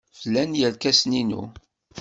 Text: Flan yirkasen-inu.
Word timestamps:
Flan 0.19 0.51
yirkasen-inu. 0.55 1.43